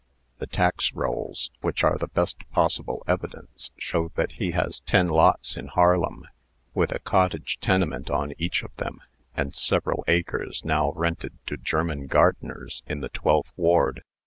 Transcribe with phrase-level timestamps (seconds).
[0.39, 5.55] The tax rolls, which are the best possible evidence, show that he has ten lots
[5.55, 6.25] in Harlem,
[6.73, 9.01] with a cottage tenement on each of them,
[9.37, 14.01] and several acres now rented to German gardeners in the Twelfth Ward.